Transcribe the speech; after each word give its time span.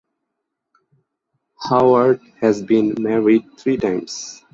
Howard 1.69 2.21
has 2.39 2.63
been 2.63 2.95
married 2.97 3.43
three 3.59 3.77
times. 3.77 4.43